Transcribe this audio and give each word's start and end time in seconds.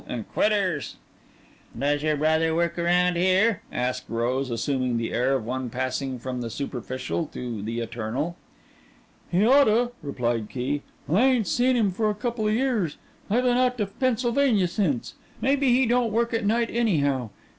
and 0.07 0.27
"Quitters!" 0.33 0.95
"Does 1.77 2.01
your 2.01 2.17
brother 2.17 2.55
work 2.55 2.79
around 2.79 3.15
here?" 3.17 3.61
asked 3.71 4.05
Rose, 4.09 4.49
assuming 4.49 4.97
the 4.97 5.13
air 5.13 5.35
of 5.35 5.45
one 5.45 5.69
passing 5.69 6.17
from 6.17 6.41
the 6.41 6.49
superficial 6.49 7.27
to 7.27 7.61
the 7.61 7.81
eternal. 7.81 8.35
"He 9.31 9.45
oughta," 9.45 9.91
replied 10.01 10.49
Key. 10.49 10.81
"I 11.07 11.21
ain't 11.25 11.45
seen 11.45 11.75
him 11.77 11.91
for 11.91 12.09
a 12.09 12.15
coupla 12.15 12.51
years. 12.51 12.97
I 13.29 13.41
been 13.41 13.57
out 13.57 13.77
to 13.77 13.85
Pennsylvania 13.85 14.67
since. 14.67 15.13
Maybe 15.39 15.69
he 15.69 15.85
don't 15.85 16.11
work 16.11 16.33
at 16.33 16.47
night 16.47 16.71
anyhow. 16.71 17.29